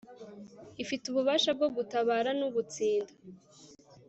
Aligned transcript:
ifite 0.83 1.03
ububasha 1.07 1.49
bwo 1.57 1.67
gutabara 1.75 2.29
n 2.39 2.41
ubutsinda 2.47 3.13